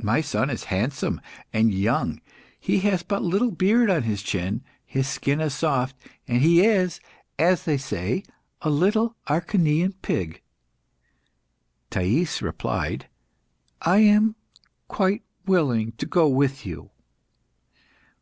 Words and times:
My 0.00 0.22
son 0.22 0.48
is 0.48 0.64
handsome 0.72 1.20
and 1.52 1.74
young; 1.74 2.22
he 2.58 2.78
has 2.88 3.02
but 3.02 3.22
little 3.22 3.50
beard 3.50 3.90
on 3.90 4.04
his 4.04 4.22
chin; 4.22 4.62
his 4.86 5.06
skin 5.06 5.42
is 5.42 5.52
soft, 5.52 5.94
and 6.26 6.40
he 6.40 6.64
is, 6.64 7.00
as 7.38 7.64
they 7.66 7.76
say, 7.76 8.22
a 8.62 8.70
little 8.70 9.14
Acharnian 9.26 9.92
pig." 10.00 10.40
Thais 11.90 12.40
replied 12.40 13.08
"I 13.82 13.98
am 13.98 14.36
quite 14.88 15.22
willing 15.46 15.92
to 15.98 16.06
go 16.06 16.28
with 16.28 16.64
you." 16.64 16.88